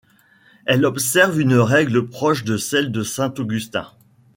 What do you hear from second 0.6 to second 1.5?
Elles observent